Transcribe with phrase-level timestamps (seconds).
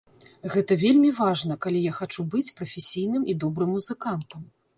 [0.53, 4.41] Гэта вельмі важна, калі я хачу быць прафесійным і добрым музыкантам.